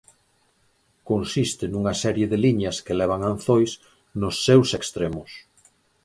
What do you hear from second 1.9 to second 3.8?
serie de liñas que levan anzois